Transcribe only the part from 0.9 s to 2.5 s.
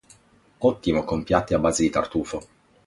con piatti a base di tartufo.